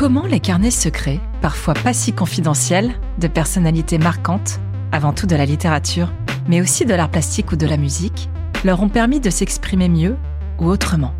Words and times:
Comment 0.00 0.24
les 0.24 0.40
carnets 0.40 0.70
secrets, 0.70 1.20
parfois 1.42 1.74
pas 1.74 1.92
si 1.92 2.14
confidentiels, 2.14 2.94
de 3.18 3.28
personnalités 3.28 3.98
marquantes, 3.98 4.58
avant 4.92 5.12
tout 5.12 5.26
de 5.26 5.36
la 5.36 5.44
littérature, 5.44 6.10
mais 6.48 6.62
aussi 6.62 6.86
de 6.86 6.94
l'art 6.94 7.10
plastique 7.10 7.52
ou 7.52 7.56
de 7.56 7.66
la 7.66 7.76
musique, 7.76 8.30
leur 8.64 8.82
ont 8.82 8.88
permis 8.88 9.20
de 9.20 9.28
s'exprimer 9.28 9.90
mieux 9.90 10.16
ou 10.58 10.68
autrement? 10.68 11.12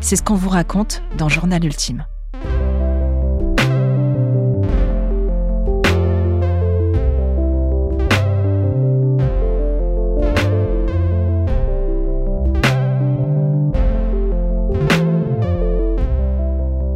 C'est 0.00 0.16
ce 0.16 0.22
qu'on 0.22 0.36
vous 0.36 0.48
raconte 0.48 1.02
dans 1.18 1.28
Journal 1.28 1.62
Ultime. 1.66 2.06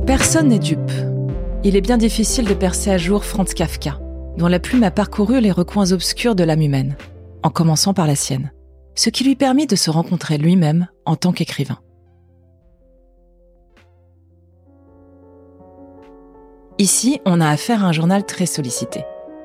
Personne 0.07 0.49
n'est 0.49 0.59
dupe. 0.59 0.91
Il 1.65 1.75
est 1.75 1.81
bien 1.81 1.99
difficile 1.99 2.45
de 2.45 2.55
percer 2.55 2.93
à 2.93 2.99
jour 2.99 3.25
Franz 3.25 3.53
Kafka, 3.53 3.99
dont 4.37 4.47
la 4.47 4.61
plume 4.61 4.85
a 4.85 4.93
parcouru 4.93 5.41
les 5.41 5.51
recoins 5.51 5.91
obscurs 5.91 6.37
de 6.37 6.45
l'âme 6.45 6.63
humaine, 6.63 6.97
en 7.43 7.51
commençant 7.51 7.95
par 7.95 8.07
la 8.07 8.15
sienne, 8.15 8.53
ce 8.95 9.11
qui 9.11 9.25
lui 9.25 9.35
permit 9.35 9.67
de 9.67 9.75
se 9.75 9.91
rencontrer 9.91 10.39
lui-même 10.39 10.87
en 11.05 11.17
tant 11.17 11.33
qu'écrivain. 11.33 11.79
Ici, 16.79 17.21
on 17.27 17.41
a 17.41 17.49
affaire 17.49 17.85
à 17.85 17.89
un 17.89 17.93
journal 17.93 18.25
très 18.25 18.47
sollicité. 18.47 19.03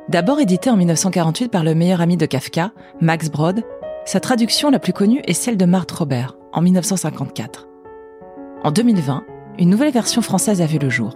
D'abord 0.08 0.40
édité 0.40 0.70
en 0.70 0.78
1948 0.78 1.50
par 1.50 1.64
le 1.64 1.74
meilleur 1.74 2.00
ami 2.00 2.16
de 2.16 2.28
Kafka, 2.28 2.74
Max 3.02 3.32
Brod, 3.32 3.64
sa 4.06 4.20
traduction 4.20 4.70
la 4.70 4.78
plus 4.78 4.94
connue 4.94 5.24
est 5.26 5.34
celle 5.34 5.58
de 5.58 5.66
Marthe 5.66 5.92
Robert, 5.92 6.36
en 6.52 6.62
1954. 6.62 7.68
En 8.64 8.70
2020, 8.70 9.26
une 9.58 9.70
nouvelle 9.72 9.92
version 9.92 10.22
française 10.22 10.62
a 10.62 10.68
vu 10.68 10.78
le 10.78 10.92
jour. 10.92 11.16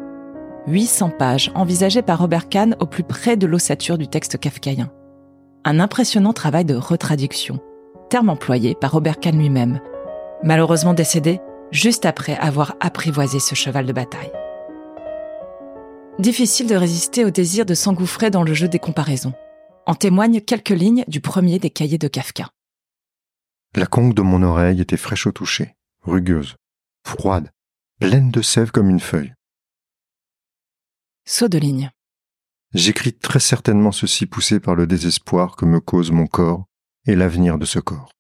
800 0.68 1.12
pages 1.12 1.52
envisagées 1.56 2.02
par 2.02 2.20
Robert 2.20 2.50
Kahn 2.50 2.76
au 2.80 2.86
plus 2.86 3.04
près 3.04 3.38
de 3.38 3.48
l'ossature 3.48 3.98
du 3.98 4.08
texte 4.08 4.38
kafkaïen. 4.38 4.92
Un 5.64 5.80
impressionnant 5.80 6.34
travail 6.34 6.66
de 6.66 6.76
retraduction, 6.76 7.60
terme 8.10 8.30
employé 8.30 8.76
par 8.76 8.92
Robert 8.92 9.20
Kahn 9.20 9.38
lui-même, 9.38 9.80
malheureusement 10.44 10.94
décédé 10.94 11.40
juste 11.72 12.06
après 12.06 12.36
avoir 12.36 12.76
apprivoisé 12.82 13.40
ce 13.40 13.56
cheval 13.56 13.86
de 13.86 13.94
bataille. 13.94 14.32
Difficile 16.20 16.68
de 16.68 16.76
résister 16.76 17.24
au 17.24 17.30
désir 17.30 17.66
de 17.66 17.74
s'engouffrer 17.74 18.30
dans 18.30 18.44
le 18.44 18.54
jeu 18.54 18.68
des 18.68 18.80
comparaisons. 18.80 19.34
En 19.86 19.94
témoignent 19.96 20.42
quelques 20.42 20.70
lignes 20.70 21.06
du 21.08 21.22
premier 21.22 21.60
des 21.60 21.70
cahiers 21.70 21.98
de 21.98 22.08
Kafka. 22.10 22.50
La 23.76 23.86
conque 23.86 24.16
de 24.16 24.22
mon 24.22 24.44
oreille 24.44 24.82
était 24.82 24.98
fraîche 24.98 25.28
au 25.28 25.32
toucher, 25.32 25.76
rugueuse, 26.02 26.58
froide, 27.06 27.52
pleine 28.00 28.32
de 28.32 28.42
sève 28.42 28.72
comme 28.72 28.90
une 28.90 29.00
feuille. 29.00 29.34
Saut 31.30 31.50
de 31.50 31.58
ligne. 31.58 31.92
J'écris 32.74 33.12
très 33.12 33.42
certainement 33.42 33.92
ceci 33.92 34.26
poussé 34.26 34.62
par 34.62 34.76
le 34.76 34.88
désespoir 34.88 35.58
que 35.58 35.66
me 35.66 35.82
cause 35.82 36.10
mon 36.10 36.26
corps 36.26 36.64
et 37.06 37.18
l'avenir 37.18 37.58
de 37.58 37.66
ce 37.66 37.80
corps. 37.80 38.14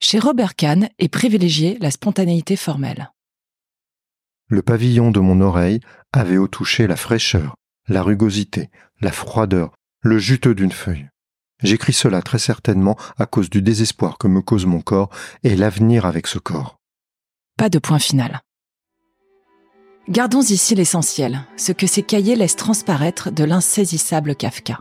Chez 0.00 0.18
Robert 0.18 0.54
Kahn 0.54 0.90
est 0.98 1.08
privilégiée 1.08 1.78
la 1.80 1.90
spontanéité 1.90 2.56
formelle. 2.56 3.10
Le 4.48 4.60
pavillon 4.60 5.10
de 5.10 5.18
mon 5.18 5.40
oreille 5.40 5.80
avait 6.12 6.36
au 6.36 6.46
toucher 6.46 6.86
la 6.86 6.96
fraîcheur, 6.96 7.54
la 7.88 8.02
rugosité, 8.02 8.68
la 9.00 9.12
froideur, 9.12 9.72
le 10.02 10.18
juteux 10.18 10.54
d'une 10.54 10.72
feuille. 10.72 11.08
J'écris 11.62 11.94
cela 11.94 12.20
très 12.20 12.38
certainement 12.38 12.98
à 13.16 13.24
cause 13.24 13.48
du 13.48 13.62
désespoir 13.62 14.18
que 14.18 14.28
me 14.28 14.42
cause 14.42 14.66
mon 14.66 14.82
corps 14.82 15.08
et 15.42 15.56
l'avenir 15.56 16.04
avec 16.04 16.26
ce 16.26 16.38
corps. 16.38 16.76
Pas 17.56 17.70
de 17.70 17.78
point 17.78 17.98
final. 17.98 18.42
Gardons 20.08 20.42
ici 20.42 20.74
l'essentiel, 20.74 21.42
ce 21.56 21.70
que 21.70 21.86
ces 21.86 22.02
cahiers 22.02 22.34
laissent 22.34 22.56
transparaître 22.56 23.30
de 23.30 23.44
l'insaisissable 23.44 24.34
Kafka. 24.34 24.80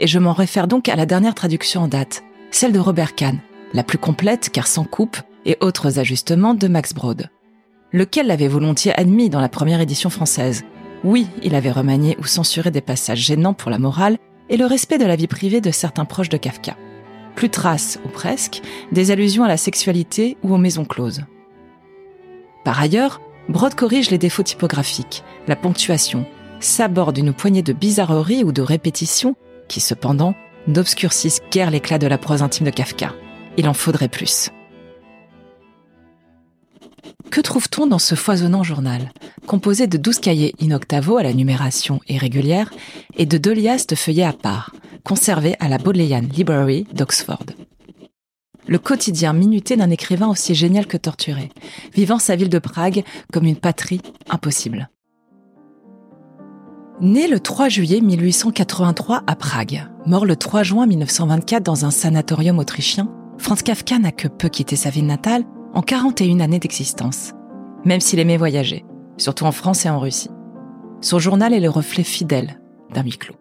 Et 0.00 0.08
je 0.08 0.18
m'en 0.18 0.32
réfère 0.32 0.66
donc 0.66 0.88
à 0.88 0.96
la 0.96 1.06
dernière 1.06 1.36
traduction 1.36 1.82
en 1.82 1.88
date, 1.88 2.24
celle 2.50 2.72
de 2.72 2.80
Robert 2.80 3.14
Kahn, 3.14 3.38
la 3.72 3.84
plus 3.84 3.98
complète 3.98 4.50
car 4.50 4.66
sans 4.66 4.82
coupe 4.82 5.18
et 5.46 5.56
autres 5.60 6.00
ajustements 6.00 6.54
de 6.54 6.66
Max 6.66 6.92
Brod. 6.92 7.30
Lequel 7.92 8.26
l'avait 8.26 8.48
volontiers 8.48 8.92
admis 8.98 9.30
dans 9.30 9.40
la 9.40 9.48
première 9.48 9.80
édition 9.80 10.10
française. 10.10 10.64
Oui, 11.04 11.28
il 11.44 11.54
avait 11.54 11.70
remanié 11.70 12.16
ou 12.18 12.24
censuré 12.24 12.72
des 12.72 12.80
passages 12.80 13.20
gênants 13.20 13.54
pour 13.54 13.70
la 13.70 13.78
morale 13.78 14.18
et 14.48 14.56
le 14.56 14.66
respect 14.66 14.98
de 14.98 15.06
la 15.06 15.14
vie 15.14 15.28
privée 15.28 15.60
de 15.60 15.70
certains 15.70 16.04
proches 16.04 16.30
de 16.30 16.36
Kafka. 16.36 16.76
Plus 17.36 17.48
trace, 17.48 18.00
ou 18.04 18.08
presque, 18.08 18.60
des 18.90 19.12
allusions 19.12 19.44
à 19.44 19.48
la 19.48 19.56
sexualité 19.56 20.36
ou 20.42 20.52
aux 20.52 20.58
maisons 20.58 20.84
closes. 20.84 21.22
Par 22.64 22.80
ailleurs, 22.80 23.20
Brod 23.48 23.74
corrige 23.74 24.10
les 24.10 24.18
défauts 24.18 24.42
typographiques, 24.42 25.24
la 25.46 25.56
ponctuation, 25.56 26.26
s'aborde 26.60 27.16
une 27.16 27.32
poignée 27.32 27.62
de 27.62 27.72
bizarreries 27.72 28.44
ou 28.44 28.52
de 28.52 28.60
répétitions 28.60 29.36
qui, 29.68 29.80
cependant, 29.80 30.34
n'obscurcissent 30.66 31.40
guère 31.50 31.70
l'éclat 31.70 31.98
de 31.98 32.06
la 32.06 32.18
prose 32.18 32.42
intime 32.42 32.66
de 32.66 32.70
Kafka. 32.70 33.14
Il 33.56 33.68
en 33.68 33.74
faudrait 33.74 34.08
plus. 34.08 34.50
Que 37.30 37.40
trouve-t-on 37.40 37.86
dans 37.86 37.98
ce 37.98 38.14
foisonnant 38.14 38.62
journal, 38.62 39.12
composé 39.46 39.86
de 39.86 39.96
douze 39.96 40.18
cahiers 40.18 40.54
in 40.60 40.72
octavo 40.72 41.16
à 41.16 41.22
la 41.22 41.32
numération 41.32 42.00
irrégulière 42.08 42.70
et 43.16 43.26
de 43.26 43.38
deux 43.38 43.52
liasses 43.52 43.86
de 43.86 43.94
feuillets 43.94 44.24
à 44.24 44.32
part, 44.32 44.74
conservés 45.04 45.56
à 45.60 45.68
la 45.68 45.78
Bodleian 45.78 46.20
Library 46.20 46.86
d'Oxford 46.92 47.44
le 48.68 48.78
quotidien 48.78 49.32
minuté 49.32 49.76
d'un 49.76 49.90
écrivain 49.90 50.28
aussi 50.28 50.54
génial 50.54 50.86
que 50.86 50.96
torturé, 50.96 51.50
vivant 51.94 52.18
sa 52.18 52.36
ville 52.36 52.50
de 52.50 52.58
Prague 52.58 53.02
comme 53.32 53.46
une 53.46 53.56
patrie 53.56 54.02
impossible. 54.28 54.90
Né 57.00 57.28
le 57.28 57.40
3 57.40 57.68
juillet 57.68 58.00
1883 58.00 59.22
à 59.26 59.36
Prague, 59.36 59.88
mort 60.04 60.26
le 60.26 60.36
3 60.36 60.62
juin 60.64 60.86
1924 60.86 61.62
dans 61.62 61.84
un 61.84 61.90
sanatorium 61.90 62.58
autrichien, 62.58 63.08
Franz 63.38 63.62
Kafka 63.62 63.98
n'a 63.98 64.12
que 64.12 64.28
peu 64.28 64.48
quitté 64.48 64.76
sa 64.76 64.90
ville 64.90 65.06
natale 65.06 65.44
en 65.74 65.80
41 65.80 66.40
années 66.40 66.58
d'existence, 66.58 67.32
même 67.84 68.00
s'il 68.00 68.18
aimait 68.18 68.36
voyager, 68.36 68.84
surtout 69.16 69.44
en 69.44 69.52
France 69.52 69.86
et 69.86 69.90
en 69.90 70.00
Russie. 70.00 70.30
Son 71.00 71.20
journal 71.20 71.54
est 71.54 71.60
le 71.60 71.70
reflet 71.70 72.02
fidèle 72.02 72.60
d'un 72.92 73.02
huis 73.02 73.16
clos. 73.16 73.36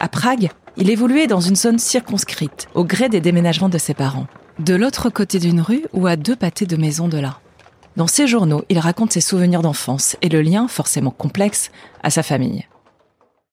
À 0.00 0.08
Prague, 0.08 0.50
il 0.76 0.90
évoluait 0.90 1.26
dans 1.26 1.40
une 1.40 1.56
zone 1.56 1.78
circonscrite, 1.78 2.68
au 2.74 2.84
gré 2.84 3.08
des 3.08 3.20
déménagements 3.20 3.68
de 3.68 3.78
ses 3.78 3.94
parents, 3.94 4.26
de 4.58 4.74
l'autre 4.74 5.10
côté 5.10 5.38
d'une 5.38 5.60
rue 5.60 5.86
ou 5.92 6.06
à 6.06 6.16
deux 6.16 6.36
pâtés 6.36 6.66
de 6.66 6.76
maisons 6.76 7.08
de 7.08 7.18
là. 7.18 7.40
Dans 7.96 8.06
ses 8.06 8.26
journaux, 8.26 8.62
il 8.68 8.78
raconte 8.78 9.12
ses 9.12 9.22
souvenirs 9.22 9.62
d'enfance 9.62 10.16
et 10.20 10.28
le 10.28 10.42
lien, 10.42 10.68
forcément 10.68 11.10
complexe, 11.10 11.70
à 12.02 12.10
sa 12.10 12.22
famille. 12.22 12.66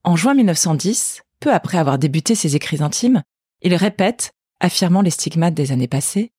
En 0.04 0.18
juin 0.18 0.34
1910, 0.34 1.22
peu 1.40 1.54
après 1.54 1.78
avoir 1.78 1.98
débuté 1.98 2.36
ses 2.36 2.56
écrits 2.58 2.82
intimes, 2.82 3.22
il 3.62 3.74
répète, 3.76 4.32
affirmant 4.60 5.02
les 5.02 5.10
stigmates 5.10 5.54
des 5.54 5.72
années 5.72 5.88
passées, 5.88 6.32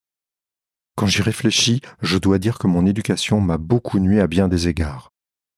Quand 0.97 1.07
j'y 1.07 1.23
réfléchis, 1.23 1.81
je 2.03 2.19
dois 2.19 2.39
dire 2.39 2.59
que 2.59 2.67
mon 2.67 2.87
éducation 2.87 3.41
m'a 3.41 3.59
beaucoup 3.59 3.99
nuit 3.99 4.21
à 4.21 4.27
bien 4.27 4.49
des 4.49 4.69
égards. 4.69 5.11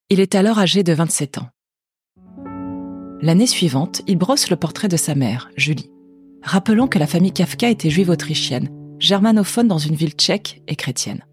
Il 0.08 0.20
est 0.20 0.36
alors 0.36 0.58
âgé 0.58 0.82
de 0.84 0.92
27 0.92 1.38
ans. 1.38 1.48
L'année 3.22 3.46
suivante, 3.46 4.02
il 4.06 4.18
brosse 4.18 4.50
le 4.50 4.56
portrait 4.56 4.88
de 4.88 4.96
sa 4.96 5.14
mère, 5.14 5.50
Julie, 5.56 5.90
rappelant 6.42 6.86
que 6.86 6.98
la 6.98 7.06
famille 7.06 7.32
Kafka 7.32 7.70
était 7.70 7.88
juive 7.88 8.10
autrichienne, 8.10 8.68
germanophone 8.98 9.68
dans 9.68 9.78
une 9.78 9.94
ville 9.94 10.12
tchèque 10.12 10.62
et 10.68 10.76
chrétienne. 10.76 11.24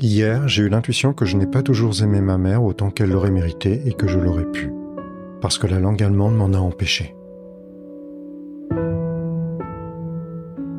Hier, 0.00 0.48
j'ai 0.48 0.62
eu 0.62 0.68
l'intuition 0.68 1.12
que 1.12 1.26
je 1.26 1.36
n'ai 1.36 1.46
pas 1.46 1.62
toujours 1.62 2.02
aimé 2.02 2.20
ma 2.20 2.38
mère 2.38 2.64
autant 2.64 2.90
qu'elle 2.90 3.10
l'aurait 3.10 3.30
mérité 3.30 3.82
et 3.86 3.92
que 3.92 4.08
je 4.08 4.18
l'aurais 4.18 4.50
pu, 4.50 4.72
parce 5.42 5.58
que 5.58 5.66
la 5.66 5.78
langue 5.78 6.02
allemande 6.02 6.36
m'en 6.36 6.54
a 6.54 6.58
empêché. 6.58 7.14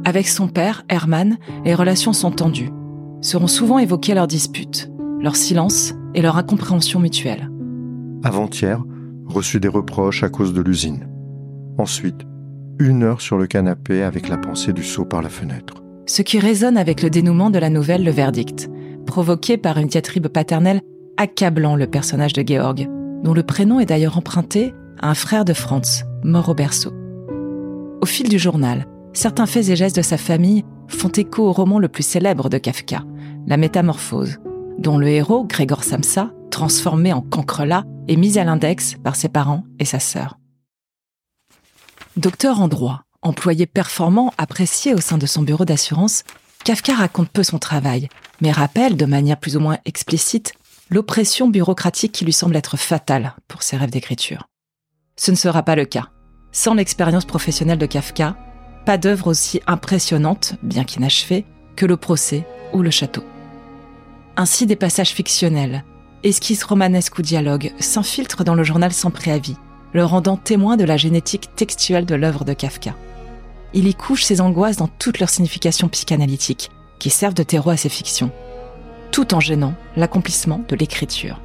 Avec 0.06 0.28
son 0.28 0.48
père, 0.48 0.84
Hermann, 0.90 1.38
les 1.64 1.76
relations 1.76 2.14
sont 2.14 2.32
tendues. 2.32 2.72
Seront 3.22 3.48
souvent 3.48 3.80
évoquées 3.80 4.16
leurs 4.16 4.28
disputes, 4.28 4.92
leur 5.22 5.38
silence 5.38 5.94
et 6.14 6.22
leur 6.22 6.38
incompréhension 6.38 7.00
mutuelle. 7.00 7.50
Avant-hier, 8.24 8.84
reçu 9.26 9.60
des 9.60 9.68
reproches 9.68 10.24
à 10.24 10.30
cause 10.30 10.54
de 10.54 10.62
l'usine. 10.62 11.08
Ensuite, 11.78 12.22
une 12.80 13.04
heure 13.04 13.22
sur 13.22 13.38
le 13.38 13.48
canapé 13.48 14.04
avec 14.04 14.30
la 14.30 14.38
pensée 14.38 14.74
du 14.74 14.84
saut 14.84 15.06
par 15.06 15.22
la 15.22 15.30
fenêtre. 15.30 15.84
Ce 16.06 16.22
qui 16.22 16.40
résonne 16.40 16.78
avec 16.78 17.02
le 17.02 17.10
dénouement 17.10 17.50
de 17.50 17.60
la 17.60 17.70
nouvelle 17.70 18.04
Le 18.04 18.12
Verdict, 18.12 18.70
provoqué 19.06 19.58
par 19.58 19.78
une 19.78 19.88
diatribe 19.88 20.28
paternelle 20.28 20.82
accablant 21.18 21.76
le 21.76 21.88
personnage 21.88 22.34
de 22.34 22.44
Georg, 22.46 22.90
dont 23.24 23.34
le 23.34 23.44
prénom 23.44 23.80
est 23.80 23.86
d'ailleurs 23.86 24.18
emprunté 24.18 24.74
à 25.00 25.10
un 25.10 25.14
frère 25.14 25.46
de 25.46 25.54
Franz, 25.54 26.06
mort 26.24 26.50
au 26.50 26.54
berceau. 26.54 26.92
Au 28.02 28.06
fil 28.06 28.28
du 28.28 28.38
journal, 28.38 28.86
certains 29.14 29.46
faits 29.46 29.70
et 29.70 29.76
gestes 29.76 29.96
de 29.96 30.02
sa 30.02 30.18
famille 30.18 30.66
font 30.88 31.10
écho 31.10 31.48
au 31.48 31.54
roman 31.54 31.80
le 31.80 31.88
plus 31.88 32.04
célèbre 32.04 32.50
de 32.50 32.58
Kafka, 32.58 33.04
La 33.48 33.58
Métamorphose, 33.58 34.40
dont 34.78 34.98
le 34.98 35.08
héros, 35.08 35.46
Grégor 35.46 35.84
Samsa, 35.84 36.32
transformé 36.50 37.14
en 37.14 37.22
cancrelat, 37.22 37.86
est 38.08 38.16
mis 38.16 38.38
à 38.38 38.44
l'index 38.44 38.96
par 39.04 39.16
ses 39.16 39.30
parents 39.30 39.64
et 39.80 39.86
sa 39.86 40.00
sœur. 40.00 40.38
Docteur 42.18 42.62
en 42.62 42.68
droit, 42.68 43.04
employé 43.22 43.66
performant, 43.66 44.34
apprécié 44.38 44.94
au 44.94 45.02
sein 45.02 45.18
de 45.18 45.26
son 45.26 45.42
bureau 45.42 45.66
d'assurance, 45.66 46.24
Kafka 46.64 46.94
raconte 46.94 47.30
peu 47.30 47.44
son 47.44 47.60
travail, 47.60 48.08
mais 48.42 48.52
rappelle 48.52 48.96
de 48.96 49.06
manière 49.06 49.40
plus 49.40 49.58
ou 49.58 49.60
moins 49.60 49.78
explicite 49.86 50.54
l'oppression 50.90 51.50
bureaucratique 51.50 52.12
qui 52.12 52.26
lui 52.26 52.34
semble 52.34 52.56
être 52.56 52.78
fatale 52.78 53.36
pour 53.48 53.64
ses 53.64 53.78
rêves 53.78 53.90
d'écriture. 53.90 54.48
Ce 55.16 55.32
ne 55.32 55.36
sera 55.36 55.64
pas 55.64 55.76
le 55.76 55.86
cas. 55.86 56.10
Sans 56.52 56.76
l'expérience 56.76 57.26
professionnelle 57.26 57.80
de 57.80 57.86
Kafka, 57.86 58.38
pas 58.86 58.98
d'œuvre 58.98 59.28
aussi 59.28 59.62
impressionnante, 59.66 60.56
bien 60.62 60.84
qu'inachevée, 60.84 61.46
que 61.76 61.86
le 61.86 61.98
procès 61.98 62.46
ou 62.74 62.82
le 62.82 62.92
château. 62.92 63.24
Ainsi, 64.36 64.66
des 64.66 64.76
passages 64.76 65.12
fictionnels, 65.12 65.84
esquisses 66.24 66.64
romanesques 66.64 67.20
ou 67.20 67.22
dialogues 67.22 67.72
s'infiltrent 67.80 68.44
dans 68.44 68.56
le 68.56 68.64
journal 68.64 68.94
sans 68.94 69.12
préavis, 69.12 69.58
le 69.94 70.06
rendant 70.06 70.38
témoin 70.38 70.78
de 70.78 70.84
la 70.84 70.98
génétique 70.98 71.50
textuelle 71.56 72.06
de 72.06 72.16
l'œuvre 72.16 72.46
de 72.46 72.54
Kafka. 72.54 72.96
Il 73.74 73.88
y 73.88 73.96
couche 73.96 74.24
ses 74.24 74.42
angoisses 74.42 74.78
dans 74.78 74.88
toute 74.88 75.20
leur 75.20 75.30
signification 75.30 75.88
psychanalytique, 75.88 76.70
qui 77.00 77.10
servent 77.10 77.34
de 77.34 77.44
terreau 77.44 77.72
à 77.72 77.78
ses 77.78 77.90
fictions, 77.90 78.32
tout 79.12 79.34
en 79.34 79.40
gênant 79.40 79.74
l'accomplissement 79.96 80.62
de 80.68 80.76
l'écriture. 80.76 81.40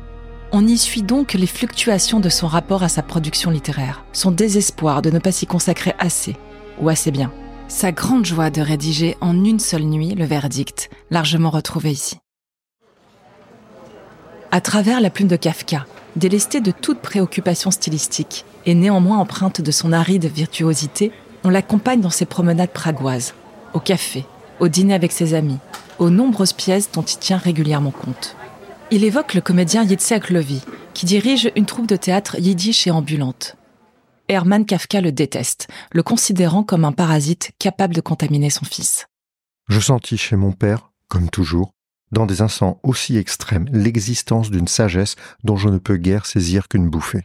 On 0.53 0.67
y 0.67 0.79
suit 0.79 1.03
donc 1.03 1.35
les 1.35 1.47
fluctuations 1.47 2.21
de 2.21 2.29
son 2.29 2.47
rapport 2.47 2.83
à 2.83 2.89
sa 2.89 3.03
production 3.03 3.51
littéraire, 3.51 4.05
son 4.13 4.31
désespoir 4.31 5.03
de 5.03 5.11
ne 5.11 5.19
pas 5.19 5.33
s'y 5.33 5.47
consacrer 5.47 5.95
assez, 5.99 6.37
ou 6.81 6.89
assez 6.89 7.11
bien, 7.11 7.33
sa 7.69 7.93
grande 7.93 8.25
joie 8.25 8.49
de 8.51 8.63
rédiger 8.63 9.17
en 9.21 9.45
une 9.45 9.61
seule 9.61 9.85
nuit 9.85 10.15
le 10.15 10.25
verdict, 10.25 10.89
largement 11.11 11.51
retrouvé 11.51 11.91
ici. 11.91 12.19
À 14.50 14.62
travers 14.62 15.00
la 15.00 15.11
plume 15.11 15.29
de 15.29 15.37
Kafka, 15.37 15.85
délestée 16.17 16.61
de 16.61 16.71
toute 16.71 17.00
préoccupation 17.00 17.71
stylistique 17.71 18.47
et 18.65 18.75
néanmoins 18.75 19.19
empreinte 19.19 19.61
de 19.61 19.71
son 19.71 19.93
aride 19.93 20.25
virtuosité, 20.25 21.12
on 21.45 21.50
l'accompagne 21.50 22.00
dans 22.00 22.09
ses 22.11 22.25
promenades 22.25 22.71
pragoises, 22.71 23.35
au 23.75 23.81
café, 23.81 24.25
au 24.59 24.69
dîner 24.69 24.95
avec 24.95 25.12
ses 25.12 25.35
amis, 25.35 25.59
aux 25.99 26.09
nombreuses 26.09 26.55
pièces 26.55 26.91
dont 26.93 27.03
il 27.03 27.19
tient 27.19 27.37
régulièrement 27.37 27.91
compte. 27.91 28.37
Il 28.91 29.05
évoque 29.05 29.35
le 29.35 29.43
comédien 29.43 29.85
Yitzhak 29.85 30.31
Levy, 30.31 30.62
qui 30.95 31.05
dirige 31.05 31.53
une 31.55 31.67
troupe 31.67 31.87
de 31.87 31.97
théâtre 31.97 32.37
yiddish 32.39 32.87
et 32.87 32.91
ambulante. 32.91 33.56
Hermann 34.29 34.65
Kafka 34.65 35.03
le 35.03 35.12
déteste, 35.12 35.69
le 35.93 36.03
considérant 36.03 36.62
comme 36.62 36.87
un 36.87 36.93
parasite 36.93 37.53
capable 37.59 37.95
de 37.95 38.00
contaminer 38.00 38.50
son 38.50 38.65
fils. 38.65 39.06
Je 39.69 39.81
sentis 39.81 40.17
chez 40.17 40.37
mon 40.37 40.53
père, 40.53 40.91
comme 41.09 41.29
toujours, 41.29 41.73
dans 42.13 42.27
des 42.27 42.43
instants 42.43 42.81
aussi 42.83 43.17
extrêmes, 43.17 43.69
l'existence 43.73 44.51
d'une 44.51 44.69
sagesse 44.69 45.17
dont 45.45 45.57
je 45.57 45.69
ne 45.69 45.79
peux 45.79 45.97
guère 45.97 46.27
saisir 46.27 46.69
qu'une 46.69 46.89
bouffée. 46.89 47.25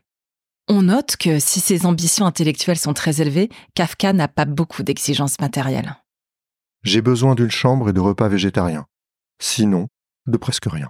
On 0.68 0.84
note 0.84 1.18
que 1.18 1.40
si 1.40 1.60
ses 1.60 1.86
ambitions 1.86 2.26
intellectuelles 2.26 2.78
sont 2.78 2.94
très 2.94 3.22
élevées, 3.22 3.50
Kafka 3.76 4.14
n'a 4.14 4.28
pas 4.28 4.46
beaucoup 4.46 4.84
d'exigences 4.84 5.40
matérielles. 5.40 5.98
J'ai 6.84 7.02
besoin 7.02 7.36
d'une 7.36 7.52
chambre 7.52 7.90
et 7.90 7.94
de 7.94 8.00
repas 8.00 8.30
végétariens. 8.30 8.86
Sinon, 9.42 9.88
de 10.26 10.38
presque 10.38 10.68
rien. 10.68 10.90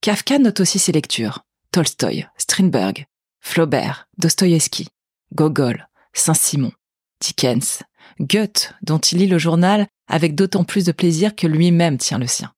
Kafka 0.00 0.38
note 0.38 0.60
aussi 0.60 0.78
ses 0.78 0.92
lectures. 0.92 1.40
Tolstoï, 1.70 2.26
Strindberg, 2.38 3.06
Flaubert, 3.40 4.08
Dostoïevski, 4.16 4.88
Gogol, 5.34 5.86
Saint-Simon, 6.14 6.72
Dickens, 7.20 7.82
Goethe, 8.20 8.74
dont 8.82 8.98
il 8.98 9.18
lit 9.18 9.26
le 9.26 9.38
journal 9.38 9.86
avec 10.08 10.34
d'autant 10.34 10.64
plus 10.64 10.84
de 10.84 10.92
plaisir 10.92 11.34
que 11.34 11.46
lui-même 11.46 11.98
tient 11.98 12.18
le 12.18 12.26
sien. 12.26 12.53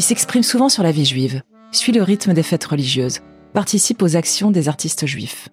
Il 0.00 0.02
s'exprime 0.02 0.42
souvent 0.42 0.70
sur 0.70 0.82
la 0.82 0.92
vie 0.92 1.04
juive, 1.04 1.42
suit 1.72 1.92
le 1.92 2.02
rythme 2.02 2.32
des 2.32 2.42
fêtes 2.42 2.64
religieuses, 2.64 3.20
participe 3.52 4.00
aux 4.00 4.16
actions 4.16 4.50
des 4.50 4.70
artistes 4.70 5.04
juifs. 5.04 5.50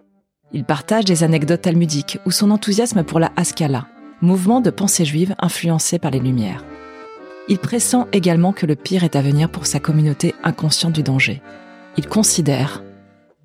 Il 0.53 0.63
partage 0.63 1.03
des 1.03 1.25
anecdotes 1.25 1.63
talmudiques 1.63 2.17
ou 2.25 2.31
son 2.31 2.51
enthousiasme 2.51 3.03
pour 3.03 3.19
la 3.19 3.33
Haskalah, 3.35 3.89
mouvement 4.21 4.61
de 4.61 4.69
pensée 4.69 5.03
juive 5.03 5.35
influencé 5.39 5.99
par 5.99 6.11
les 6.11 6.21
Lumières. 6.21 6.63
Il 7.49 7.57
pressent 7.57 8.07
également 8.13 8.53
que 8.53 8.65
le 8.65 8.77
pire 8.77 9.03
est 9.03 9.17
à 9.17 9.21
venir 9.21 9.51
pour 9.51 9.65
sa 9.65 9.81
communauté 9.81 10.33
inconsciente 10.45 10.93
du 10.93 11.03
danger. 11.03 11.41
Il 11.97 12.07
considère 12.07 12.85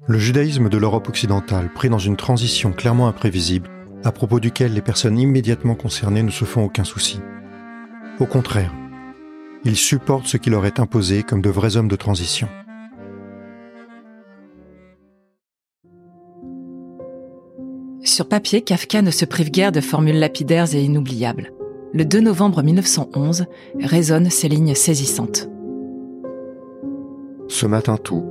le 0.06 0.20
judaïsme 0.20 0.68
de 0.68 0.78
l'Europe 0.78 1.08
occidentale, 1.08 1.72
pris 1.74 1.88
dans 1.88 1.98
une 1.98 2.16
transition 2.16 2.70
clairement 2.70 3.08
imprévisible, 3.08 3.68
à 4.04 4.12
propos 4.12 4.38
duquel 4.38 4.72
les 4.72 4.82
personnes 4.82 5.18
immédiatement 5.18 5.74
concernées 5.74 6.22
ne 6.22 6.30
se 6.30 6.44
font 6.44 6.62
aucun 6.62 6.84
souci. 6.84 7.18
Au 8.20 8.26
contraire, 8.26 8.72
ils 9.64 9.76
supportent 9.76 10.26
ce 10.26 10.36
qui 10.36 10.50
leur 10.50 10.66
est 10.66 10.80
imposé 10.80 11.22
comme 11.22 11.42
de 11.42 11.50
vrais 11.50 11.76
hommes 11.76 11.88
de 11.88 11.96
transition. 11.96 12.48
Sur 18.04 18.28
papier, 18.28 18.62
Kafka 18.62 19.00
ne 19.00 19.12
se 19.12 19.24
prive 19.24 19.50
guère 19.50 19.72
de 19.72 19.80
formules 19.80 20.18
lapidaires 20.18 20.74
et 20.74 20.82
inoubliables. 20.82 21.52
Le 21.94 22.04
2 22.04 22.20
novembre 22.20 22.62
1911 22.62 23.44
résonnent 23.80 24.30
ces 24.30 24.48
lignes 24.48 24.74
saisissantes. 24.74 25.48
Ce 27.48 27.66
matin 27.66 27.96
tout, 27.96 28.24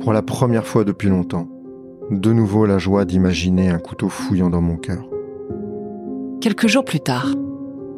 pour 0.00 0.12
la 0.12 0.22
première 0.22 0.66
fois 0.66 0.84
depuis 0.84 1.08
longtemps, 1.08 1.46
de 2.10 2.32
nouveau 2.32 2.66
la 2.66 2.78
joie 2.78 3.04
d'imaginer 3.04 3.68
un 3.68 3.78
couteau 3.78 4.08
fouillant 4.08 4.50
dans 4.50 4.60
mon 4.60 4.76
cœur. 4.76 5.08
Quelques 6.40 6.66
jours 6.66 6.84
plus 6.84 7.00
tard. 7.00 7.28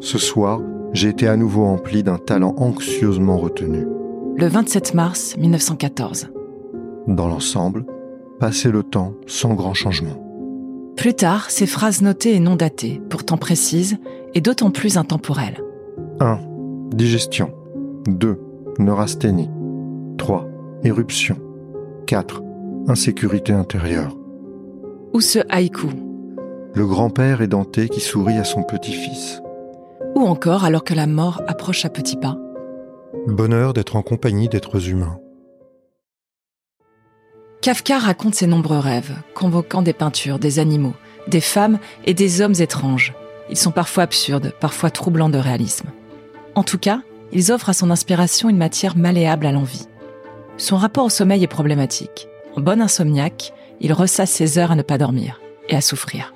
Ce 0.01 0.19
soir, 0.19 0.61
j'ai 0.95 1.09
été 1.09 1.27
à 1.27 1.37
nouveau 1.37 1.65
empli 1.65 2.03
d'un 2.03 2.19
talent 2.19 2.55
anxieusement 2.57 3.37
retenu. 3.37 3.87
Le 4.37 4.47
27 4.47 4.95
mars 4.95 5.37
1914. 5.37 6.29
Dans 7.09 7.29
l'ensemble, 7.29 7.85
passer 8.39 8.71
le 8.71 8.83
temps 8.83 9.13
sans 9.27 9.55
grand 9.55 9.75
changement. 9.75 10.21
Plus 10.97 11.15
tard, 11.15 11.51
ces 11.51 11.67
phrases 11.67 12.01
notées 12.01 12.35
et 12.35 12.41
non 12.41 12.55
datées, 12.55 13.03
pourtant 13.11 13.37
précises 13.37 13.99
et 14.35 14.41
d'autant 14.41 14.71
plus 14.71 14.97
intemporelles. 14.97 15.61
1. 16.21 16.39
Digestion. 16.93 17.53
2. 18.07 18.41
Neurasthénie. 18.79 19.51
3. 20.17 20.49
Éruption. 20.85 21.37
4. 22.07 22.43
Insécurité 22.87 23.53
intérieure. 23.53 24.17
Ou 25.13 25.21
ce 25.21 25.41
haïku? 25.49 25.89
Le 26.75 26.87
grand-père 26.87 27.43
édenté 27.43 27.89
qui 27.89 28.01
sourit 28.01 28.39
à 28.39 28.45
son 28.45 28.63
petit-fils. 28.63 29.43
Ou 30.15 30.27
encore 30.27 30.65
alors 30.65 30.85
que 30.85 30.95
la 30.95 31.07
mort 31.07 31.43
approche 31.47 31.85
à 31.85 31.89
petits 31.89 32.17
pas. 32.17 32.37
Bonheur 33.27 33.73
d'être 33.73 33.97
en 33.97 34.03
compagnie 34.03 34.49
d'êtres 34.49 34.89
humains. 34.89 35.19
Kafka 37.63 37.99
raconte 37.99 38.35
ses 38.35 38.47
nombreux 38.47 38.79
rêves, 38.79 39.17
convoquant 39.35 39.81
des 39.81 39.95
peintures, 39.95 40.39
des 40.39 40.59
animaux, 40.59 40.95
des 41.29 41.41
femmes 41.41 41.79
et 42.05 42.13
des 42.13 42.43
hommes 42.43 42.55
étranges. 42.59 43.15
Ils 43.49 43.57
sont 43.57 43.71
parfois 43.71 44.05
absurdes, 44.05 44.53
parfois 44.61 44.91
troublants 44.91 45.31
de 45.31 45.39
réalisme. 45.39 45.89
En 46.55 46.63
tout 46.63 46.79
cas, 46.79 47.01
ils 47.33 47.51
offrent 47.51 47.71
à 47.71 47.73
son 47.73 47.91
inspiration 47.91 48.49
une 48.49 48.59
matière 48.59 48.97
malléable 48.97 49.47
à 49.47 49.53
l'envie. 49.53 49.89
Son 50.57 50.77
rapport 50.77 51.07
au 51.07 51.11
sommeil 51.11 51.43
est 51.43 51.49
problématique. 51.49 52.29
En 52.57 52.61
bon 52.61 52.81
insomniaque, 52.81 53.53
il 53.81 53.93
ressasse 53.93 54.31
ses 54.31 54.59
heures 54.59 54.71
à 54.71 54.77
ne 54.77 54.83
pas 54.83 54.99
dormir 54.99 55.41
et 55.69 55.75
à 55.75 55.81
souffrir. 55.81 56.33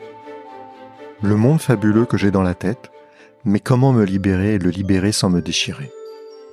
Le 1.23 1.37
monde 1.37 1.61
fabuleux 1.61 2.07
que 2.07 2.17
j'ai 2.17 2.31
dans 2.31 2.43
la 2.43 2.55
tête, 2.55 2.91
mais 3.45 3.61
comment 3.61 3.93
me 3.93 4.05
libérer 4.05 4.55
et 4.55 4.59
le 4.59 4.71
libérer 4.71 5.13
sans 5.13 5.31
me 5.31 5.41
déchirer? 5.41 5.91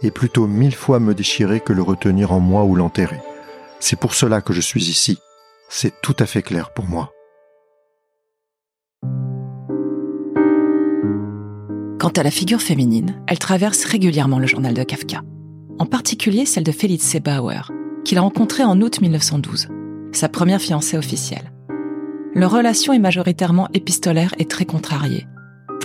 Et 0.01 0.11
plutôt 0.11 0.47
mille 0.47 0.75
fois 0.75 0.99
me 0.99 1.13
déchirer 1.13 1.59
que 1.59 1.73
le 1.73 1.81
retenir 1.81 2.31
en 2.31 2.39
moi 2.39 2.63
ou 2.63 2.75
l'enterrer. 2.75 3.21
C'est 3.79 3.99
pour 3.99 4.13
cela 4.13 4.41
que 4.41 4.53
je 4.53 4.61
suis 4.61 4.89
ici. 4.89 5.17
C'est 5.69 6.01
tout 6.01 6.15
à 6.19 6.25
fait 6.25 6.41
clair 6.41 6.71
pour 6.73 6.85
moi. 6.85 7.11
Quant 11.99 12.09
à 12.09 12.23
la 12.23 12.31
figure 12.31 12.61
féminine, 12.61 13.21
elle 13.25 13.39
traverse 13.39 13.83
régulièrement 13.83 14.37
le 14.37 14.45
journal 14.45 14.73
de 14.73 14.83
Kafka, 14.83 15.23
en 15.79 15.85
particulier 15.85 16.45
celle 16.45 16.63
de 16.63 16.71
Felice 16.71 17.15
Bauer, 17.15 17.71
qu'il 18.03 18.19
a 18.19 18.21
rencontrée 18.21 18.63
en 18.63 18.79
août 18.81 19.01
1912, 19.01 19.69
sa 20.11 20.29
première 20.29 20.61
fiancée 20.61 20.97
officielle. 20.97 21.51
Leur 22.35 22.51
relation 22.51 22.93
est 22.93 22.99
majoritairement 22.99 23.69
épistolaire 23.73 24.35
et 24.37 24.45
très 24.45 24.65
contrariée, 24.65 25.25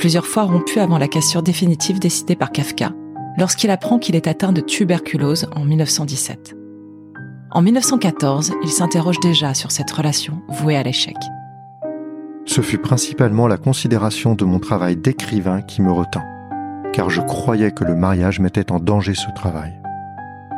plusieurs 0.01 0.27
fois 0.27 0.45
rompue 0.45 0.79
avant 0.79 0.97
la 0.97 1.09
cassure 1.09 1.43
définitive 1.43 1.99
décidée 1.99 2.35
par 2.35 2.53
Kafka, 2.53 2.93
lorsqu'il 3.37 3.69
apprend 3.69 3.99
qu'il 3.99 4.17
est 4.17 4.29
atteint 4.29 4.51
de 4.51 4.63
tuberculose 4.63 5.47
en 5.55 5.67
1917. 5.67 6.57
En 7.51 7.61
1914, 7.61 8.53
il 8.63 8.71
s'interroge 8.71 9.21
déjà 9.21 9.53
sur 9.53 9.71
cette 9.71 9.91
relation 9.91 10.41
vouée 10.49 10.79
à 10.79 10.83
l'échec. 10.83 11.17
Ce 12.47 12.63
fut 12.63 12.79
principalement 12.79 13.47
la 13.47 13.59
considération 13.59 14.35
de 14.35 14.47
mon 14.47 14.59
travail 14.59 14.97
d'écrivain 14.97 15.61
qui 15.61 15.83
me 15.83 15.93
retint, 15.93 16.25
car 16.95 17.11
je 17.11 17.21
croyais 17.21 17.71
que 17.71 17.85
le 17.85 17.95
mariage 17.95 18.41
mettait 18.41 18.73
en 18.73 18.81
danger 18.81 19.15
ce 19.15 19.31
travail. 19.35 19.79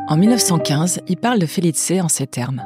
En 0.07 0.17
1915, 0.17 1.01
il 1.09 1.17
parle 1.17 1.41
de 1.41 1.47
Felice 1.47 1.93
en 2.01 2.09
ces 2.09 2.29
termes. 2.29 2.63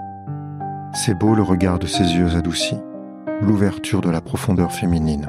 C'est 0.93 1.19
beau 1.19 1.35
le 1.35 1.43
regard 1.43 1.79
de 1.79 1.87
ses 1.87 2.05
yeux 2.05 2.35
adoucis, 2.37 2.77
l'ouverture 3.41 4.03
de 4.03 4.11
la 4.11 4.21
profondeur 4.21 4.73
féminine. 4.73 5.27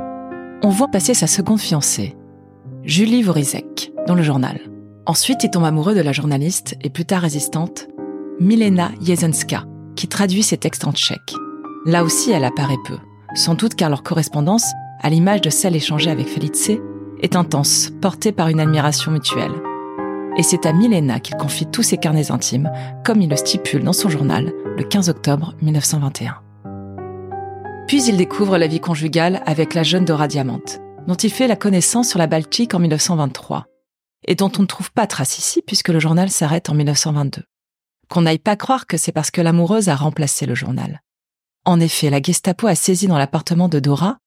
On 0.64 0.70
voit 0.70 0.88
passer 0.88 1.14
sa 1.14 1.28
seconde 1.28 1.60
fiancée, 1.60 2.16
Julie 2.84 3.22
Vorizek, 3.22 3.92
dans 4.08 4.16
le 4.16 4.24
journal. 4.24 4.60
Ensuite, 5.06 5.44
il 5.44 5.52
tombe 5.52 5.66
amoureux 5.66 5.94
de 5.94 6.02
la 6.02 6.12
journaliste 6.12 6.76
et 6.82 6.90
plus 6.90 7.06
tard 7.06 7.22
résistante 7.22 7.88
Milena 8.40 8.90
Jesenska, 9.00 9.66
qui 9.96 10.08
traduit 10.08 10.42
ses 10.42 10.58
textes 10.58 10.86
en 10.86 10.94
tchèque. 10.94 11.36
Là 11.86 12.04
aussi, 12.04 12.32
elle 12.32 12.44
apparaît 12.44 12.80
peu, 12.88 12.98
sans 13.36 13.54
doute 13.54 13.76
car 13.76 13.92
leur 13.92 14.02
correspondance, 14.02 14.66
à 15.02 15.12
l'image 15.12 15.42
de 15.42 15.52
celle 15.52 15.76
échangée 15.76 16.10
avec 16.10 16.28
Felice, 16.28 16.72
est 17.22 17.36
intense, 17.36 17.92
portée 18.02 18.32
par 18.32 18.48
une 18.48 18.60
admiration 18.60 19.12
mutuelle. 19.12 19.54
et 20.38 20.44
c'est 20.44 20.66
à 20.66 20.74
Milena 20.74 21.20
qu'il 21.20 21.36
confie 21.36 21.66
tous 21.68 21.84
ses 21.84 21.98
carnets 21.98 22.32
intimes, 22.32 22.72
comme 23.04 23.22
il 23.22 23.30
le 23.30 23.36
stipule 23.36 23.84
dans 23.84 23.94
son 23.94 24.10
journal 24.10 24.54
le 24.76 24.84
15 24.84 25.10
octobre 25.10 25.56
1921. 25.62 26.47
Puis 27.88 28.04
il 28.04 28.18
découvre 28.18 28.58
la 28.58 28.68
vie 28.68 28.82
conjugale 28.82 29.42
avec 29.46 29.74
la 29.74 29.82
jeune 29.82 30.04
Dora 30.04 30.28
Diamante, 30.28 30.82
dont 31.08 31.16
il 31.16 31.32
fait 31.32 31.48
la 31.48 31.56
connaissance 31.56 32.10
sur 32.10 32.20
la 32.20 32.28
Baltique 32.28 32.74
en 32.74 32.80
1923, 32.80 33.66
et 34.28 34.36
dont 34.36 34.52
on 34.58 34.64
ne 34.64 34.68
trouve 34.68 34.92
pas 34.92 35.08
trace 35.08 35.38
ici 35.38 35.62
puisque 35.66 35.88
le 35.88 36.00
journal 36.00 36.30
s'arrête 36.30 36.70
en 36.70 36.74
1922. 36.74 37.44
Qu'on 38.10 38.24
n'aille 38.24 38.40
pas 38.40 38.58
croire 38.58 38.88
que 38.88 38.98
c'est 38.98 39.14
parce 39.14 39.32
que 39.32 39.40
l'amoureuse 39.40 39.88
a 39.88 39.96
remplacé 39.96 40.46
le 40.46 40.54
journal. 40.54 41.02
En 41.64 41.80
effet, 41.80 42.10
la 42.10 42.22
Gestapo 42.22 42.68
a 42.68 42.76
saisi 42.76 43.08
dans 43.08 43.18
l'appartement 43.18 43.70
de 43.70 43.80
Dora, 43.80 44.18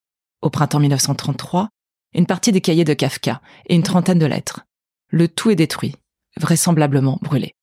au 0.40 0.48
printemps 0.48 0.80
1933, 0.80 1.68
une 2.14 2.26
partie 2.26 2.52
des 2.52 2.62
cahiers 2.62 2.84
de 2.84 2.94
Kafka 2.94 3.42
et 3.66 3.74
une 3.74 3.82
trentaine 3.82 4.18
de 4.18 4.26
lettres. 4.26 4.64
Le 5.10 5.28
tout 5.28 5.50
est 5.50 5.56
détruit, 5.56 5.96
vraisemblablement 6.38 7.18
brûlé. 7.20 7.54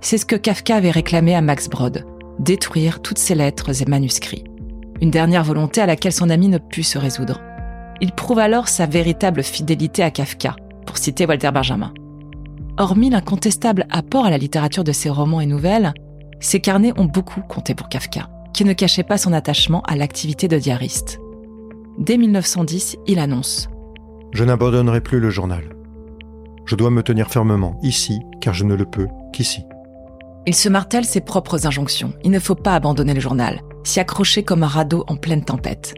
C'est 0.00 0.18
ce 0.18 0.26
que 0.26 0.36
Kafka 0.36 0.76
avait 0.76 0.92
réclamé 0.92 1.34
à 1.34 1.40
Max 1.40 1.68
Brod, 1.68 2.04
détruire 2.40 3.02
toutes 3.02 3.18
ses 3.18 3.34
lettres 3.34 3.82
et 3.82 3.84
manuscrits. 3.84 4.44
Une 5.00 5.10
dernière 5.10 5.44
volonté 5.44 5.80
à 5.80 5.86
laquelle 5.86 6.12
son 6.12 6.30
ami 6.30 6.48
ne 6.48 6.58
put 6.58 6.82
se 6.82 6.98
résoudre. 6.98 7.40
Il 8.00 8.12
prouve 8.12 8.38
alors 8.38 8.68
sa 8.68 8.86
véritable 8.86 9.42
fidélité 9.42 10.02
à 10.02 10.10
Kafka, 10.10 10.56
pour 10.86 10.98
citer 10.98 11.26
Walter 11.26 11.50
Benjamin. 11.52 11.92
Hormis 12.78 13.10
l'incontestable 13.10 13.86
apport 13.90 14.24
à 14.24 14.30
la 14.30 14.38
littérature 14.38 14.84
de 14.84 14.92
ses 14.92 15.10
romans 15.10 15.40
et 15.40 15.46
nouvelles, 15.46 15.92
ses 16.40 16.60
carnets 16.60 16.98
ont 16.98 17.04
beaucoup 17.04 17.42
compté 17.42 17.74
pour 17.74 17.90
Kafka, 17.90 18.30
qui 18.54 18.64
ne 18.64 18.72
cachait 18.72 19.02
pas 19.02 19.18
son 19.18 19.34
attachement 19.34 19.82
à 19.82 19.96
l'activité 19.96 20.48
de 20.48 20.58
diariste. 20.58 21.20
Dès 21.98 22.16
1910, 22.16 22.96
il 23.06 23.18
annonce⁇ 23.18 23.68
Je 24.32 24.44
n'abandonnerai 24.44 25.02
plus 25.02 25.20
le 25.20 25.28
journal. 25.28 25.64
Je 26.64 26.74
dois 26.74 26.90
me 26.90 27.02
tenir 27.02 27.30
fermement 27.30 27.78
ici, 27.82 28.20
car 28.40 28.54
je 28.54 28.64
ne 28.64 28.74
le 28.74 28.86
peux 28.86 29.08
qu'ici. 29.34 29.62
Il 30.46 30.54
se 30.54 30.70
martèle 30.70 31.04
ses 31.04 31.20
propres 31.20 31.66
injonctions. 31.66 32.14
Il 32.24 32.30
ne 32.30 32.38
faut 32.38 32.54
pas 32.54 32.74
abandonner 32.74 33.12
le 33.12 33.20
journal, 33.20 33.60
s'y 33.84 34.00
accrocher 34.00 34.42
comme 34.42 34.62
un 34.62 34.68
radeau 34.68 35.04
en 35.06 35.16
pleine 35.16 35.44
tempête. 35.44 35.94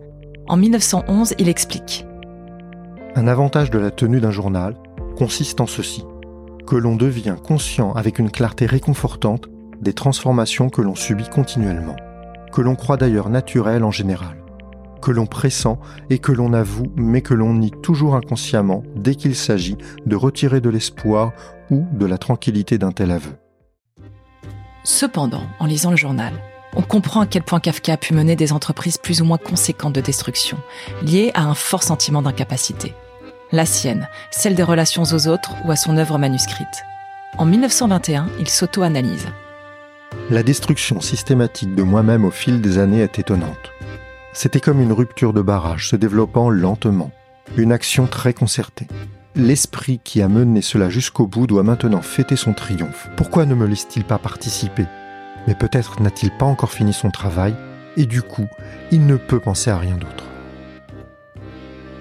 En 0.48 0.56
1911, 0.56 1.34
il 1.38 1.48
explique 1.48 2.04
Un 3.14 3.28
avantage 3.28 3.70
de 3.70 3.78
la 3.78 3.92
tenue 3.92 4.20
d'un 4.20 4.32
journal 4.32 4.74
consiste 5.16 5.60
en 5.60 5.66
ceci 5.66 6.04
que 6.66 6.76
l'on 6.76 6.96
devient 6.96 7.36
conscient 7.42 7.92
avec 7.92 8.18
une 8.18 8.30
clarté 8.30 8.66
réconfortante 8.66 9.48
des 9.80 9.92
transformations 9.92 10.70
que 10.70 10.82
l'on 10.82 10.94
subit 10.94 11.28
continuellement, 11.28 11.96
que 12.52 12.62
l'on 12.62 12.74
croit 12.74 12.96
d'ailleurs 12.96 13.30
naturelles 13.30 13.84
en 13.84 13.90
général, 13.90 14.42
que 15.00 15.10
l'on 15.10 15.26
pressent 15.26 15.78
et 16.10 16.18
que 16.18 16.32
l'on 16.32 16.52
avoue 16.52 16.92
mais 16.96 17.20
que 17.20 17.34
l'on 17.34 17.54
nie 17.54 17.72
toujours 17.82 18.14
inconsciemment 18.14 18.82
dès 18.96 19.14
qu'il 19.14 19.34
s'agit 19.34 19.78
de 20.06 20.16
retirer 20.16 20.60
de 20.60 20.70
l'espoir 20.70 21.32
ou 21.70 21.84
de 21.92 22.06
la 22.06 22.18
tranquillité 22.18 22.78
d'un 22.78 22.92
tel 22.92 23.10
aveu. 23.10 23.41
Cependant, 24.84 25.46
en 25.60 25.66
lisant 25.66 25.90
le 25.90 25.96
journal, 25.96 26.32
on 26.74 26.82
comprend 26.82 27.20
à 27.20 27.26
quel 27.26 27.42
point 27.42 27.60
Kafka 27.60 27.92
a 27.92 27.96
pu 27.96 28.14
mener 28.14 28.34
des 28.34 28.52
entreprises 28.52 28.98
plus 28.98 29.20
ou 29.20 29.24
moins 29.24 29.38
conséquentes 29.38 29.92
de 29.92 30.00
destruction, 30.00 30.58
liées 31.02 31.30
à 31.34 31.42
un 31.42 31.54
fort 31.54 31.82
sentiment 31.82 32.22
d'incapacité. 32.22 32.94
La 33.52 33.66
sienne, 33.66 34.08
celle 34.30 34.54
des 34.54 34.62
relations 34.62 35.04
aux 35.04 35.28
autres 35.28 35.54
ou 35.64 35.70
à 35.70 35.76
son 35.76 35.98
œuvre 35.98 36.18
manuscrite. 36.18 36.84
En 37.38 37.44
1921, 37.44 38.26
il 38.40 38.48
s'auto-analyse. 38.48 39.26
La 40.30 40.42
destruction 40.42 41.00
systématique 41.00 41.74
de 41.74 41.82
moi-même 41.82 42.24
au 42.24 42.30
fil 42.30 42.60
des 42.60 42.78
années 42.78 43.02
est 43.02 43.18
étonnante. 43.18 43.70
C'était 44.32 44.60
comme 44.60 44.80
une 44.80 44.92
rupture 44.92 45.32
de 45.32 45.42
barrage 45.42 45.88
se 45.88 45.96
développant 45.96 46.50
lentement, 46.50 47.10
une 47.56 47.72
action 47.72 48.06
très 48.06 48.32
concertée. 48.32 48.86
L'esprit 49.34 49.98
qui 50.04 50.20
a 50.20 50.28
mené 50.28 50.60
cela 50.60 50.90
jusqu'au 50.90 51.26
bout 51.26 51.46
doit 51.46 51.62
maintenant 51.62 52.02
fêter 52.02 52.36
son 52.36 52.52
triomphe. 52.52 53.08
Pourquoi 53.16 53.46
ne 53.46 53.54
me 53.54 53.66
laisse-t-il 53.66 54.04
pas 54.04 54.18
participer? 54.18 54.84
Mais 55.46 55.54
peut-être 55.54 56.02
n'a-t-il 56.02 56.30
pas 56.36 56.44
encore 56.44 56.70
fini 56.70 56.92
son 56.92 57.10
travail, 57.10 57.54
et 57.96 58.04
du 58.04 58.20
coup, 58.20 58.46
il 58.90 59.06
ne 59.06 59.16
peut 59.16 59.40
penser 59.40 59.70
à 59.70 59.78
rien 59.78 59.96
d'autre. 59.96 60.24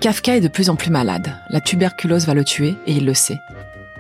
Kafka 0.01 0.35
est 0.35 0.41
de 0.41 0.49
plus 0.49 0.69
en 0.69 0.75
plus 0.75 0.91
malade. 0.91 1.33
La 1.49 1.61
tuberculose 1.61 2.25
va 2.25 2.33
le 2.33 2.43
tuer, 2.43 2.75
et 2.85 2.93
il 2.93 3.05
le 3.05 3.13
sait. 3.13 3.39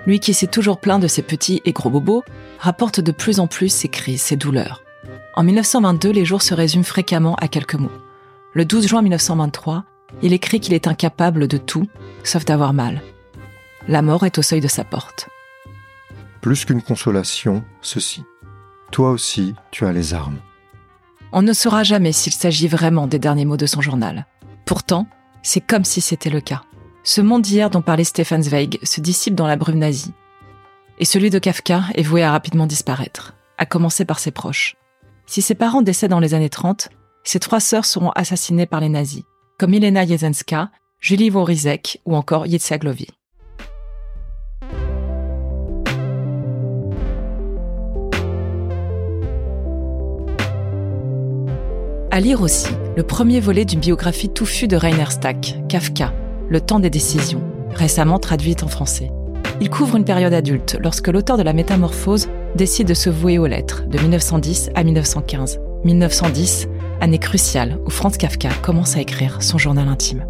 Lui 0.05 0.19
qui 0.19 0.33
s'est 0.33 0.47
toujours 0.47 0.79
plaint 0.79 1.01
de 1.01 1.07
ses 1.07 1.21
petits 1.21 1.61
et 1.63 1.71
gros 1.71 1.89
bobos, 1.89 2.23
rapporte 2.59 2.99
de 2.99 3.13
plus 3.13 3.39
en 3.39 3.47
plus 3.47 3.69
ses 3.69 3.87
crises, 3.87 4.21
ses 4.21 4.35
douleurs. 4.35 4.83
En 5.35 5.43
1922, 5.43 6.11
les 6.11 6.25
jours 6.25 6.41
se 6.41 6.53
résument 6.53 6.83
fréquemment 6.83 7.35
à 7.35 7.47
quelques 7.47 7.75
mots. 7.75 7.91
Le 8.53 8.65
12 8.65 8.87
juin 8.87 9.01
1923, 9.01 9.85
il 10.21 10.33
écrit 10.33 10.59
qu'il 10.59 10.73
est 10.73 10.87
incapable 10.87 11.47
de 11.47 11.57
tout, 11.57 11.87
sauf 12.25 12.43
d'avoir 12.43 12.73
mal. 12.73 13.01
La 13.87 14.01
mort 14.01 14.25
est 14.25 14.37
au 14.37 14.41
seuil 14.41 14.61
de 14.61 14.67
sa 14.67 14.83
porte. 14.83 15.29
Plus 16.41 16.65
qu'une 16.65 16.81
consolation, 16.81 17.63
ceci. 17.81 18.23
Toi 18.91 19.11
aussi, 19.11 19.55
tu 19.71 19.85
as 19.85 19.93
les 19.93 20.13
armes. 20.13 20.39
On 21.31 21.41
ne 21.41 21.53
saura 21.53 21.83
jamais 21.83 22.11
s'il 22.11 22.33
s'agit 22.33 22.67
vraiment 22.67 23.07
des 23.07 23.19
derniers 23.19 23.45
mots 23.45 23.57
de 23.57 23.65
son 23.65 23.81
journal. 23.81 24.25
Pourtant, 24.65 25.07
c'est 25.43 25.61
comme 25.61 25.85
si 25.85 26.01
c'était 26.01 26.29
le 26.29 26.41
cas. 26.41 26.63
Ce 27.03 27.21
monde 27.21 27.41
d'hier 27.41 27.69
dont 27.69 27.81
parlait 27.81 28.03
Stefan 28.03 28.43
Zweig 28.43 28.77
se 28.83 29.01
dissipe 29.01 29.33
dans 29.33 29.47
la 29.47 29.55
brume 29.55 29.79
nazie. 29.79 30.13
Et 30.99 31.05
celui 31.05 31.29
de 31.29 31.39
Kafka 31.39 31.83
est 31.95 32.03
voué 32.03 32.21
à 32.23 32.31
rapidement 32.31 32.67
disparaître, 32.67 33.33
à 33.57 33.65
commencer 33.65 34.05
par 34.05 34.19
ses 34.19 34.31
proches. 34.31 34.75
Si 35.25 35.41
ses 35.41 35.55
parents 35.55 35.81
décèdent 35.81 36.11
dans 36.11 36.19
les 36.19 36.33
années 36.33 36.49
30, 36.49 36.89
ses 37.23 37.39
trois 37.39 37.59
sœurs 37.59 37.85
seront 37.85 38.11
assassinées 38.11 38.65
par 38.65 38.81
les 38.81 38.89
nazis, 38.89 39.23
comme 39.57 39.73
Elena 39.73 40.05
Jesenska, 40.05 40.69
Julie 40.99 41.29
Vorizek 41.29 42.01
ou 42.05 42.15
encore 42.15 42.45
Yitzhak 42.45 42.83
Lovi. 42.83 43.07
À 52.13 52.19
lire 52.19 52.41
aussi, 52.41 52.67
le 52.97 53.03
premier 53.03 53.39
volet 53.39 53.63
d'une 53.63 53.79
biographie 53.79 54.27
touffue 54.27 54.67
de 54.67 54.75
Rainer 54.75 55.09
Stack, 55.09 55.55
Kafka, 55.69 56.13
Le 56.49 56.59
temps 56.59 56.81
des 56.81 56.89
décisions, 56.89 57.41
récemment 57.73 58.19
traduite 58.19 58.63
en 58.63 58.67
français. 58.67 59.09
Il 59.61 59.69
couvre 59.69 59.95
une 59.95 60.03
période 60.03 60.33
adulte, 60.33 60.77
lorsque 60.81 61.07
l'auteur 61.07 61.37
de 61.37 61.43
La 61.43 61.53
Métamorphose 61.53 62.27
décide 62.53 62.89
de 62.89 62.93
se 62.93 63.09
vouer 63.09 63.37
aux 63.37 63.47
lettres, 63.47 63.85
de 63.87 63.97
1910 63.97 64.71
à 64.75 64.83
1915. 64.83 65.61
1910, 65.85 66.67
année 66.99 67.17
cruciale 67.17 67.79
où 67.85 67.89
Franz 67.89 68.17
Kafka 68.17 68.49
commence 68.61 68.97
à 68.97 68.99
écrire 68.99 69.41
son 69.41 69.57
journal 69.57 69.87
intime. 69.87 70.25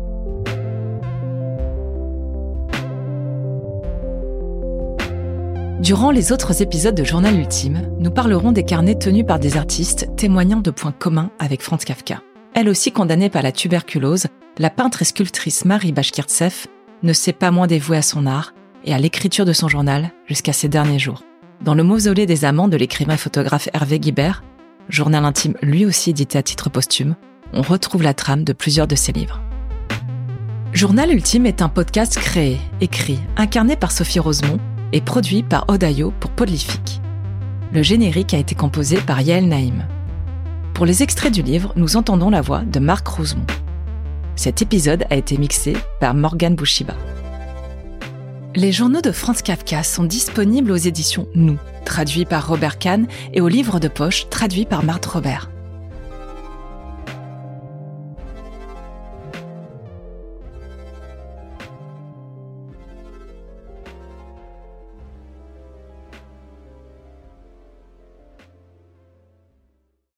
Durant 5.82 6.12
les 6.12 6.32
autres 6.32 6.62
épisodes 6.62 6.94
de 6.94 7.04
Journal 7.04 7.36
Ultime, 7.36 7.90
nous 7.98 8.12
parlerons 8.12 8.52
des 8.52 8.64
carnets 8.64 9.00
tenus 9.00 9.26
par 9.26 9.40
des 9.40 9.58
artistes 9.58 10.08
témoignant 10.16 10.60
de 10.60 10.70
points 10.70 10.92
communs 10.92 11.32
avec 11.40 11.64
Franz 11.64 11.84
Kafka. 11.84 12.22
Elle 12.54 12.70
aussi 12.70 12.92
condamnée 12.92 13.32
par 13.32 13.42
la 13.42 13.52
tuberculose, 13.52 14.28
la 14.60 14.70
peintre 14.70 15.02
et 15.02 15.06
sculptrice 15.06 15.66
Marie 15.66 15.92
Bashkirtsev 15.92 16.68
ne 17.02 17.14
s'est 17.14 17.34
pas 17.34 17.50
moins 17.50 17.66
dévouée 17.66 17.98
à 17.98 18.04
son 18.04 18.28
art 18.28 18.54
et 18.86 18.94
à 18.94 19.00
l'écriture 19.00 19.44
de 19.44 19.54
son 19.54 19.70
journal 19.70 20.12
jusqu'à 20.28 20.54
ses 20.54 20.68
derniers 20.68 21.00
jours. 21.00 21.24
Dans 21.64 21.74
le 21.74 21.82
mausolée 21.82 22.28
des 22.28 22.46
amants 22.46 22.68
de 22.68 22.78
l'écrivain 22.78 23.16
et 23.16 23.18
photographe 23.18 23.68
Hervé 23.74 24.00
Guibert, 24.00 24.44
journal 24.88 25.26
intime 25.26 25.56
lui 25.64 25.88
aussi 25.88 26.12
édité 26.12 26.38
à 26.38 26.44
titre 26.44 26.70
posthume, 26.70 27.16
on 27.54 27.64
retrouve 27.64 28.04
la 28.04 28.14
trame 28.14 28.44
de 28.44 28.54
plusieurs 28.54 28.88
de 28.88 28.96
ses 28.96 29.14
livres. 29.14 29.42
Journal 30.74 31.12
Ultime 31.12 31.48
est 31.48 31.64
un 31.64 31.70
podcast 31.70 32.20
créé, 32.20 32.60
écrit, 32.82 33.20
incarné 33.36 33.76
par 33.76 33.92
Sophie 33.92 34.20
Rosemont 34.20 34.60
et 34.94 35.02
produit 35.02 35.44
par 35.44 35.66
Odayo 35.68 36.14
pour 36.20 36.32
Polyphique. 36.32 37.02
Le 37.74 37.84
générique 37.84 38.34
a 38.34 38.38
été 38.38 38.56
composé 38.56 38.98
par 38.98 39.22
Yael 39.22 39.48
Naïm. 39.48 39.86
Pour 40.74 40.86
les 40.86 41.04
extraits 41.04 41.34
du 41.34 41.42
livre, 41.42 41.74
nous 41.76 41.96
entendons 41.96 42.30
la 42.30 42.42
voix 42.42 42.62
de 42.62 42.80
Marc 42.80 43.08
Rosemont. 43.08 43.46
Cet 44.36 44.62
épisode 44.62 45.06
a 45.10 45.16
été 45.16 45.38
mixé 45.38 45.78
par 46.00 46.14
Morgan 46.14 46.56
Bouchiba. 46.56 46.96
Les 48.56 48.72
journaux 48.72 49.02
de 49.02 49.12
Franz 49.12 49.44
Kafka 49.44 49.84
sont 49.84 50.04
disponibles 50.04 50.72
aux 50.72 50.76
éditions 50.76 51.28
Nous, 51.36 51.58
traduits 51.86 52.26
par 52.26 52.48
Robert 52.48 52.80
Kahn, 52.80 53.08
et 53.34 53.42
au 53.42 53.48
livre 53.48 53.80
de 53.80 53.88
poche, 53.88 54.28
traduit 54.30 54.66
par 54.66 54.84
Marthe 54.84 55.06
Robert. 55.06 55.50